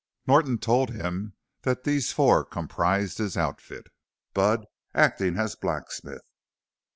[0.25, 3.85] Norton told him that these four comprised his outfit
[4.33, 6.23] Bud acting as blacksmith.